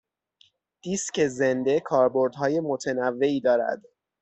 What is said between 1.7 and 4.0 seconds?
کاربردهای متنوعی دارد.